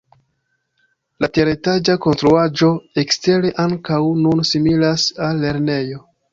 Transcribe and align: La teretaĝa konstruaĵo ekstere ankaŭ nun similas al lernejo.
La 1.25 1.29
teretaĝa 1.37 1.97
konstruaĵo 2.07 2.71
ekstere 3.03 3.53
ankaŭ 3.67 4.03
nun 4.25 4.45
similas 4.55 5.09
al 5.31 5.47
lernejo. 5.49 6.05